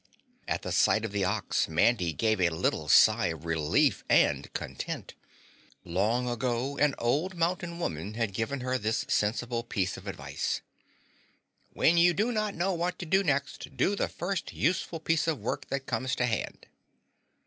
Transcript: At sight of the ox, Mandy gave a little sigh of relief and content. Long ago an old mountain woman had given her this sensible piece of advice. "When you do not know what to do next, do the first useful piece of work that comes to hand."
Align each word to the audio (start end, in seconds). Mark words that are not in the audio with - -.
At 0.47 0.63
sight 0.73 1.05
of 1.05 1.11
the 1.11 1.25
ox, 1.25 1.67
Mandy 1.69 2.11
gave 2.11 2.41
a 2.41 2.49
little 2.49 2.89
sigh 2.89 3.27
of 3.27 3.45
relief 3.45 4.03
and 4.09 4.51
content. 4.53 5.13
Long 5.85 6.27
ago 6.27 6.75
an 6.79 6.95
old 6.97 7.35
mountain 7.35 7.77
woman 7.77 8.15
had 8.15 8.33
given 8.33 8.61
her 8.61 8.79
this 8.79 9.05
sensible 9.07 9.61
piece 9.61 9.97
of 9.97 10.07
advice. 10.07 10.61
"When 11.73 11.99
you 11.99 12.15
do 12.15 12.31
not 12.31 12.55
know 12.55 12.73
what 12.73 12.97
to 12.97 13.05
do 13.05 13.23
next, 13.23 13.77
do 13.77 13.95
the 13.95 14.07
first 14.09 14.51
useful 14.53 14.99
piece 14.99 15.27
of 15.27 15.37
work 15.39 15.67
that 15.67 15.85
comes 15.85 16.15
to 16.15 16.25
hand." 16.25 16.65